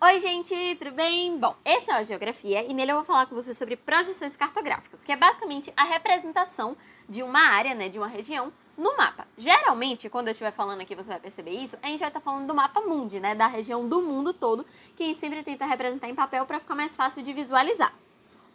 [0.00, 1.36] Oi, gente, tudo bem?
[1.40, 5.02] Bom, esse é o Geografia e nele eu vou falar com você sobre projeções cartográficas,
[5.02, 6.76] que é basicamente a representação
[7.08, 9.26] de uma área, né, de uma região no mapa.
[9.36, 12.46] Geralmente, quando eu estiver falando aqui, você vai perceber isso, a gente vai estar falando
[12.46, 14.64] do mapa mundi, né, da região do mundo todo,
[14.94, 17.92] que a gente sempre tenta representar em papel para ficar mais fácil de visualizar.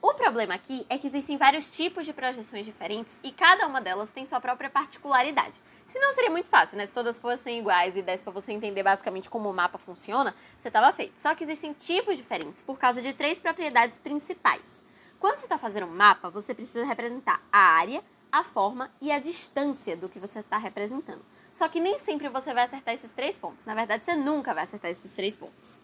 [0.05, 4.09] O problema aqui é que existem vários tipos de projeções diferentes e cada uma delas
[4.09, 5.57] tem sua própria particularidade.
[5.85, 6.85] Se não seria muito fácil, né?
[6.85, 10.67] Se todas fossem iguais e desse para você entender basicamente como o mapa funciona, você
[10.67, 11.17] estava feito.
[11.21, 14.83] Só que existem tipos diferentes por causa de três propriedades principais.
[15.21, 19.19] Quando você está fazendo um mapa, você precisa representar a área, a forma e a
[19.19, 21.23] distância do que você está representando.
[21.53, 23.65] Só que nem sempre você vai acertar esses três pontos.
[23.65, 25.79] Na verdade, você nunca vai acertar esses três pontos.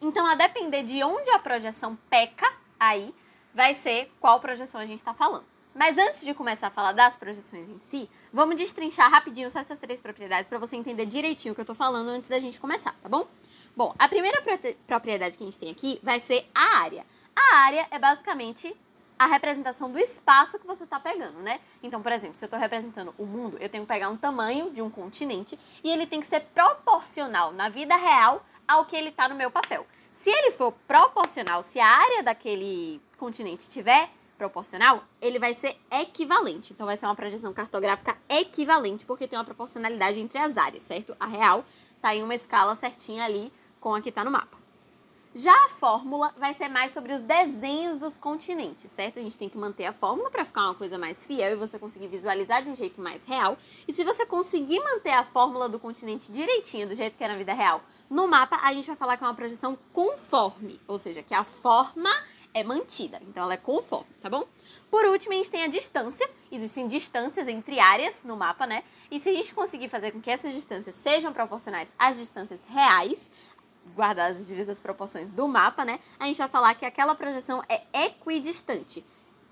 [0.00, 3.14] Então, a depender de onde a projeção peca, aí
[3.54, 5.44] vai ser qual projeção a gente está falando.
[5.74, 9.78] Mas antes de começar a falar das projeções em si, vamos destrinchar rapidinho só essas
[9.78, 12.94] três propriedades para você entender direitinho o que eu estou falando antes da gente começar,
[13.02, 13.26] tá bom?
[13.76, 14.40] Bom, a primeira
[14.86, 17.04] propriedade que a gente tem aqui vai ser a área.
[17.34, 18.74] A área é basicamente
[19.18, 21.60] a representação do espaço que você está pegando, né?
[21.82, 24.70] Então, por exemplo, se eu estou representando o mundo, eu tenho que pegar um tamanho
[24.70, 29.08] de um continente e ele tem que ser proporcional na vida real ao que ele
[29.08, 29.86] está no meu papel.
[30.24, 34.08] Se ele for proporcional, se a área daquele continente tiver
[34.38, 36.72] proporcional, ele vai ser equivalente.
[36.72, 41.14] Então vai ser uma projeção cartográfica equivalente, porque tem uma proporcionalidade entre as áreas, certo?
[41.20, 41.62] A real
[41.94, 44.63] está em uma escala certinha ali com a que está no mapa.
[45.36, 49.18] Já a fórmula vai ser mais sobre os desenhos dos continentes, certo?
[49.18, 51.76] A gente tem que manter a fórmula para ficar uma coisa mais fiel e você
[51.76, 53.58] conseguir visualizar de um jeito mais real.
[53.88, 57.36] E se você conseguir manter a fórmula do continente direitinho, do jeito que é na
[57.36, 61.20] vida real, no mapa, a gente vai falar que é uma projeção conforme, ou seja,
[61.20, 62.10] que a forma
[62.54, 64.46] é mantida, então ela é conforme, tá bom?
[64.88, 66.30] Por último, a gente tem a distância.
[66.52, 68.84] Existem distâncias entre áreas no mapa, né?
[69.10, 73.18] E se a gente conseguir fazer com que essas distâncias sejam proporcionais às distâncias reais,
[73.94, 76.00] guardadas as devidas proporções do mapa, né?
[76.18, 79.04] A gente vai falar que aquela projeção é equidistante.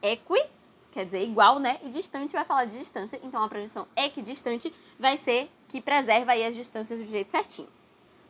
[0.03, 0.47] Equi
[0.91, 1.79] quer dizer igual, né?
[1.83, 3.19] E distante vai falar de distância.
[3.23, 7.69] Então a projeção equidistante vai ser que preserva aí as distâncias do jeito certinho.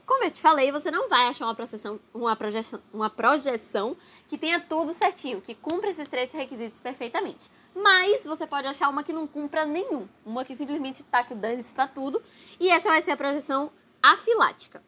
[0.07, 3.97] Como eu te falei, você não vai achar uma, processão, uma, projeção, uma projeção
[4.29, 7.51] que tenha tudo certinho, que cumpra esses três requisitos perfeitamente.
[7.75, 11.73] Mas você pode achar uma que não cumpra nenhum, uma que simplesmente taque o dane-se
[11.73, 12.23] para tudo,
[12.59, 13.71] e essa vai ser a projeção
[14.03, 14.83] afilática.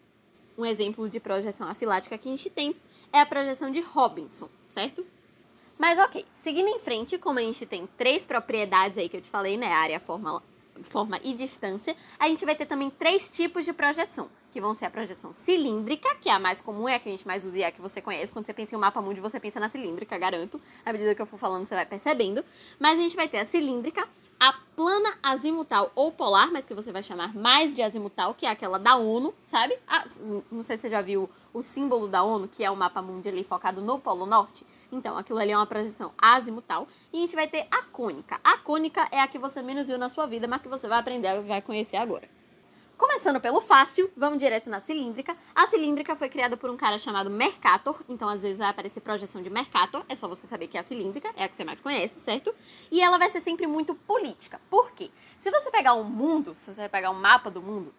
[0.56, 2.76] Um exemplo de projeção afilática que a gente tem
[3.12, 5.04] é a projeção de Robinson, certo?
[5.78, 9.28] Mas ok, seguindo em frente, como a gente tem três propriedades aí que eu te
[9.28, 9.66] falei, né?
[9.66, 10.42] Área, forma,
[10.82, 14.84] forma e distância, a gente vai ter também três tipos de projeção que vão ser
[14.84, 17.58] a projeção cilíndrica, que é a mais comum, é a que a gente mais usa
[17.58, 18.32] e é a que você conhece.
[18.32, 20.60] Quando você pensa em um mapa mundo, você pensa na cilíndrica, garanto.
[20.86, 22.44] À medida que eu for falando, você vai percebendo.
[22.78, 24.08] Mas a gente vai ter a cilíndrica,
[24.44, 28.50] a plana azimutal ou polar, mas que você vai chamar mais de azimutal, que é
[28.50, 29.78] aquela da ONU, sabe?
[29.88, 30.04] Ah,
[30.52, 33.26] não sei se você já viu o símbolo da ONU, que é o mapa mundo
[33.26, 34.66] ali focado no Polo Norte.
[34.92, 36.86] Então, aquilo ali é uma projeção azimutal.
[37.10, 38.38] E a gente vai ter a cônica.
[38.44, 40.98] A cônica é a que você menos viu na sua vida, mas que você vai
[40.98, 42.28] aprender e vai conhecer agora.
[42.96, 45.36] Começando pelo fácil, vamos direto na cilíndrica.
[45.52, 49.42] A cilíndrica foi criada por um cara chamado Mercator, então às vezes vai aparecer projeção
[49.42, 51.80] de Mercator, é só você saber que é a cilíndrica, é a que você mais
[51.80, 52.54] conhece, certo?
[52.92, 54.60] E ela vai ser sempre muito política.
[54.70, 55.10] Por quê?
[55.40, 57.92] Se você pegar um mundo, se você pegar um mapa do mundo,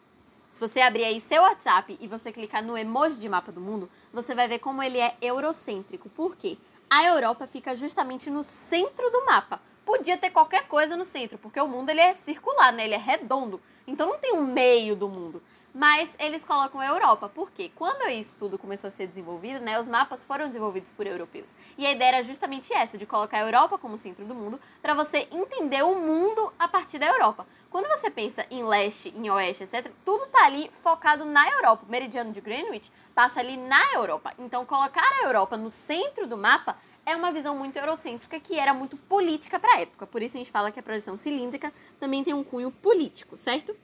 [0.50, 3.90] se você abrir aí seu WhatsApp e você clicar no emoji de mapa do mundo,
[4.14, 6.08] você vai ver como ele é eurocêntrico.
[6.08, 6.58] Por quê?
[6.90, 9.60] A Europa fica justamente no centro do mapa.
[9.86, 12.86] Podia ter qualquer coisa no centro, porque o mundo ele é circular, né?
[12.86, 13.62] Ele é redondo.
[13.88, 15.42] Então não tem um meio do mundo.
[15.78, 19.90] Mas eles colocam a Europa, porque quando isso tudo começou a ser desenvolvido, né, os
[19.90, 21.50] mapas foram desenvolvidos por europeus.
[21.78, 24.94] E a ideia era justamente essa, de colocar a Europa como centro do mundo, para
[24.94, 27.46] você entender o mundo a partir da Europa.
[27.70, 31.84] Quando você pensa em leste, em oeste, etc., tudo está ali focado na Europa.
[31.86, 34.34] O meridiano de Greenwich passa ali na Europa.
[34.40, 38.74] Então, colocar a Europa no centro do mapa é uma visão muito eurocêntrica que era
[38.74, 40.08] muito política para a época.
[40.08, 43.76] Por isso a gente fala que a projeção cilíndrica também tem um cunho político, certo?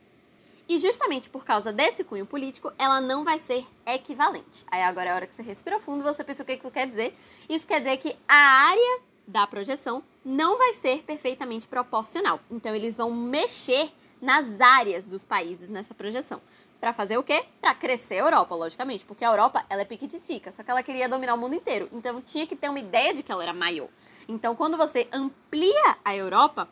[0.68, 4.66] E justamente por causa desse cunho político, ela não vai ser equivalente.
[4.72, 6.88] Aí agora é a hora que você respira fundo, você pensa o que isso quer
[6.88, 7.16] dizer.
[7.50, 12.40] Isso quer dizer que a área da projeção não vai ser perfeitamente proporcional.
[12.50, 13.92] Então eles vão mexer
[14.22, 16.42] nas áreas dos países nessa projeção.
[16.82, 17.46] Para fazer o quê?
[17.62, 21.08] Para crescer a Europa, logicamente, porque a Europa ela é piquititica, só que ela queria
[21.08, 21.88] dominar o mundo inteiro.
[21.94, 23.88] Então tinha que ter uma ideia de que ela era maior.
[24.28, 26.68] Então quando você amplia a Europa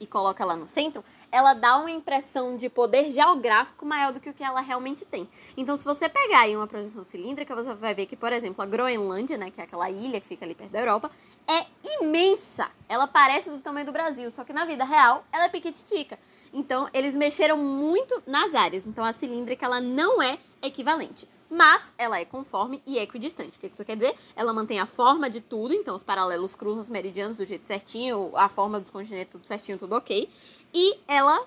[0.00, 4.30] e coloca ela no centro, ela dá uma impressão de poder geográfico maior do que
[4.30, 5.28] o que ela realmente tem.
[5.56, 8.66] Então, se você pegar aí uma projeção cilíndrica, você vai ver que, por exemplo, a
[8.66, 11.10] Groenlândia, né, que é aquela ilha que fica ali perto da Europa,
[11.46, 11.66] é
[12.02, 12.68] imensa.
[12.88, 16.18] Ela parece do tamanho do Brasil, só que na vida real ela é piquititica.
[16.52, 18.86] Então, eles mexeram muito nas áreas.
[18.86, 21.28] Então, a cilíndrica ela não é equivalente.
[21.50, 23.58] mas ela é conforme e equidistante.
[23.58, 24.14] O que isso quer dizer?
[24.36, 28.30] Ela mantém a forma de tudo, então os paralelos cruzam os meridianos do jeito certinho,
[28.36, 30.30] a forma dos continentes tudo certinho, tudo ok.
[30.72, 31.44] E ela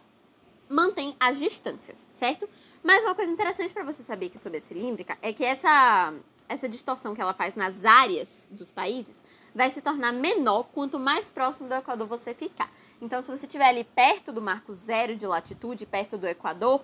[0.67, 2.49] mantém as distâncias, certo?
[2.83, 6.13] Mas uma coisa interessante para você saber aqui sobre a cilíndrica é que essa,
[6.49, 9.23] essa distorção que ela faz nas áreas dos países
[9.53, 12.71] vai se tornar menor quanto mais próximo do Equador você ficar.
[13.01, 16.83] Então, se você estiver ali perto do marco zero de latitude, perto do Equador,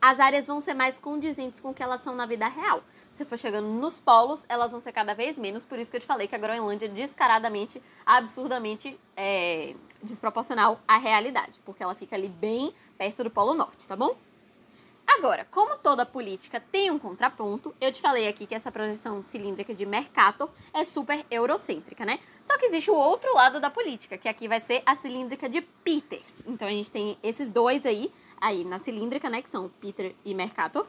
[0.00, 2.82] as áreas vão ser mais condizentes com o que elas são na vida real.
[3.10, 6.00] Se for chegando nos polos, elas vão ser cada vez menos, por isso que eu
[6.00, 12.16] te falei que a Groenlândia é descaradamente, absurdamente é, desproporcional à realidade, porque ela fica
[12.16, 14.16] ali bem perto do Polo Norte, tá bom?
[15.18, 19.74] Agora, como toda política tem um contraponto, eu te falei aqui que essa projeção cilíndrica
[19.74, 22.20] de Mercator é super eurocêntrica, né?
[22.40, 25.60] Só que existe o outro lado da política, que aqui vai ser a cilíndrica de
[25.60, 26.46] Peters.
[26.46, 30.32] Então a gente tem esses dois aí, aí na cilíndrica, né, que são Peter e
[30.32, 30.86] Mercator.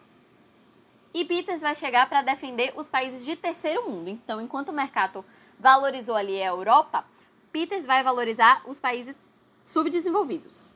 [1.14, 4.10] E Peters vai chegar para defender os países de terceiro mundo.
[4.10, 5.26] Então, enquanto Mercator
[5.60, 7.04] valorizou ali a Europa,
[7.52, 9.18] Peters vai valorizar os países
[9.66, 10.74] subdesenvolvidos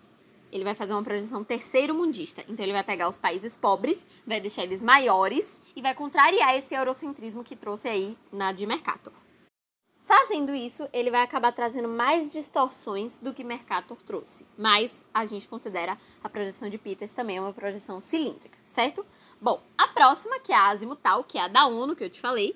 [0.51, 2.43] ele vai fazer uma projeção terceiro mundista.
[2.47, 6.73] Então ele vai pegar os países pobres, vai deixar eles maiores e vai contrariar esse
[6.73, 9.13] eurocentrismo que trouxe aí na de Mercator.
[10.05, 14.45] Fazendo isso, ele vai acabar trazendo mais distorções do que Mercator trouxe.
[14.55, 19.03] Mas a gente considera a projeção de Peters também uma projeção cilíndrica, certo?
[19.41, 22.19] Bom, a próxima, que é a azimutal, que é a da ONU, que eu te
[22.19, 22.55] falei,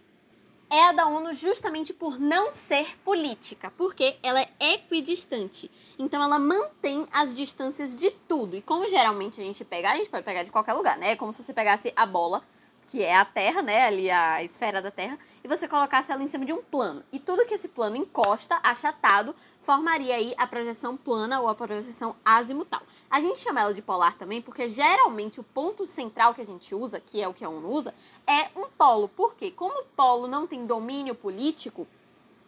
[0.70, 5.70] é a da ONU justamente por não ser política, porque ela é equidistante.
[5.98, 8.56] Então ela mantém as distâncias de tudo.
[8.56, 11.12] E como geralmente a gente pega, a gente pode pegar de qualquer lugar, né?
[11.12, 12.44] É como se você pegasse a bola
[12.90, 16.28] que é a Terra, né, ali a esfera da Terra, e você colocasse ela em
[16.28, 17.04] cima de um plano.
[17.12, 22.16] E tudo que esse plano encosta, achatado, formaria aí a projeção plana ou a projeção
[22.26, 22.82] azimutal.
[23.08, 26.74] A gente chama ela de polar também porque geralmente o ponto central que a gente
[26.74, 27.94] usa, que é o que a ONU usa,
[28.26, 29.08] é um polo.
[29.08, 31.88] Porque como o polo não tem domínio político,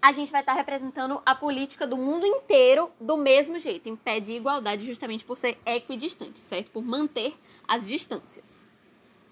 [0.02, 4.20] a gente vai estar representando a política do mundo inteiro do mesmo jeito, em pé
[4.20, 6.72] de igualdade, justamente por ser equidistante, certo?
[6.72, 7.38] Por manter
[7.68, 8.61] as distâncias.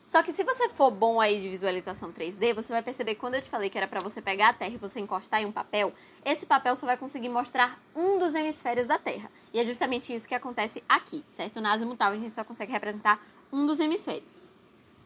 [0.10, 3.36] Só que se você for bom aí de visualização 3D, você vai perceber que quando
[3.36, 5.52] eu te falei que era para você pegar a Terra e você encostar em um
[5.52, 5.94] papel,
[6.26, 9.30] esse papel só vai conseguir mostrar um dos hemisférios da Terra.
[9.54, 11.62] E é justamente isso que acontece aqui, certo?
[11.62, 13.24] Na azimutal a gente só consegue representar
[13.54, 14.52] um dos hemisférios.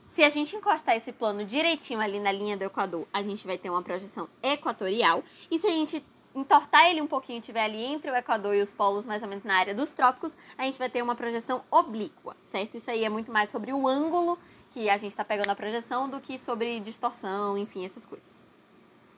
[0.07, 3.57] Se a gente encostar esse plano direitinho ali na linha do Equador, a gente vai
[3.57, 5.21] ter uma projeção equatorial.
[5.51, 6.01] E se a gente
[6.33, 9.43] entortar ele um pouquinho tiver ali entre o Equador e os polos, mais ou menos
[9.43, 12.77] na área dos trópicos, a gente vai ter uma projeção oblíqua, certo?
[12.77, 14.39] Isso aí é muito mais sobre o ângulo
[14.73, 18.47] que a gente está pegando a projeção do que sobre distorção, enfim, essas coisas.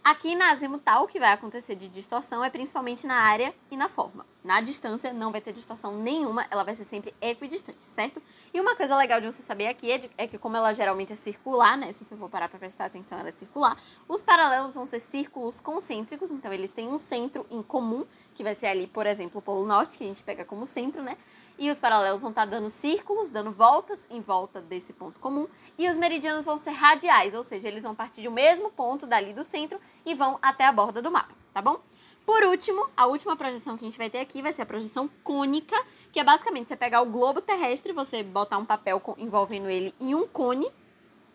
[0.03, 3.89] Aqui na azimutal, o que vai acontecer de distorção é principalmente na área e na
[3.89, 4.23] forma.
[4.43, 8.21] Na distância não vai ter distorção nenhuma, ela vai ser sempre equidistante, certo?
[8.53, 11.13] E uma coisa legal de você saber aqui é, de, é que como ela geralmente
[11.13, 11.91] é circular, né?
[11.91, 13.81] Se você for parar para prestar atenção, ela é circular.
[14.07, 18.05] Os paralelos vão ser círculos concêntricos, então eles têm um centro em comum,
[18.35, 21.01] que vai ser ali, por exemplo, o Polo Norte, que a gente pega como centro,
[21.01, 21.17] né?
[21.57, 25.47] E os paralelos vão estar dando círculos, dando voltas em volta desse ponto comum.
[25.77, 29.33] E os meridianos vão ser radiais, ou seja, eles vão partir do mesmo ponto dali
[29.33, 31.79] do centro e vão até a borda do mapa, tá bom?
[32.25, 35.07] Por último, a última projeção que a gente vai ter aqui vai ser a projeção
[35.23, 35.75] cônica,
[36.11, 40.15] que é basicamente você pegar o globo terrestre, você botar um papel envolvendo ele em
[40.15, 40.67] um cone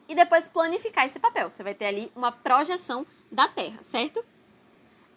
[0.09, 1.49] e depois planificar esse papel.
[1.49, 4.25] Você vai ter ali uma projeção da Terra, certo?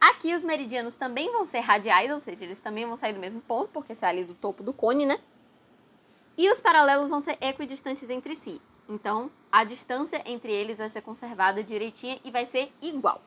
[0.10, 3.40] Aqui os meridianos também vão ser radiais, ou seja, eles também vão sair do mesmo
[3.40, 5.18] ponto, porque sai ali do topo do cone, né?
[6.38, 8.62] E os paralelos vão ser equidistantes entre si.
[8.90, 13.22] Então, a distância entre eles vai ser conservada direitinha e vai ser igual.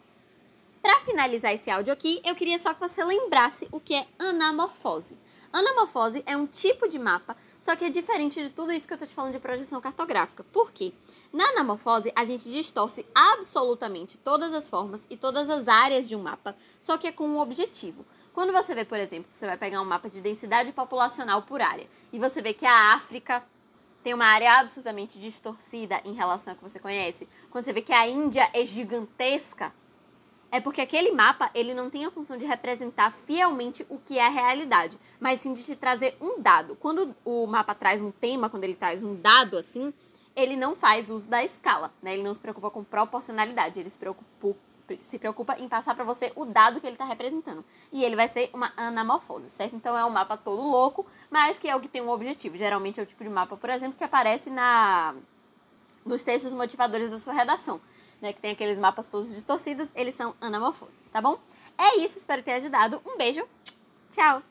[0.83, 5.17] Para finalizar esse áudio aqui, eu queria só que você lembrasse o que é anamorfose.
[5.51, 7.35] Anamorfose é um tipo de mapa,
[7.67, 10.45] só que é diferente de tudo isso que eu estou te falando de projeção cartográfica.
[10.45, 10.93] Por quê?
[11.33, 16.23] Na anamorfose, a gente distorce absolutamente todas as formas e todas as áreas de um
[16.23, 18.07] mapa, só que é com um objetivo.
[18.33, 21.89] Quando você vê, por exemplo, você vai pegar um mapa de densidade populacional por área
[22.13, 23.45] e você vê que a África
[24.05, 27.93] tem uma área absolutamente distorcida em relação ao que você conhece, quando você vê que
[27.93, 29.75] a Índia é gigantesca,
[30.51, 34.27] é porque aquele mapa ele não tem a função de representar fielmente o que é
[34.27, 36.77] a realidade, mas sim de te trazer um dado.
[36.77, 39.93] Quando o mapa traz um tema, quando ele traz um dado assim,
[40.35, 42.15] ele não faz uso da escala, né?
[42.15, 44.57] Ele não se preocupa com proporcionalidade, ele se preocupa,
[45.01, 47.65] se preocupa em passar para você o dado que ele está representando.
[47.91, 49.75] E ele vai ser uma anamorfose, certo?
[49.75, 52.57] Então é um mapa todo louco, mas que é o que tem um objetivo.
[52.57, 55.15] Geralmente é o tipo de mapa, por exemplo, que aparece na
[56.05, 57.81] nos textos motivadores da sua redação,
[58.21, 58.33] né?
[58.33, 61.39] Que tem aqueles mapas todos distorcidos, eles são anamorfoses, tá bom?
[61.79, 63.01] É isso, espero ter ajudado.
[63.05, 63.47] Um beijo,
[64.11, 64.43] tchau!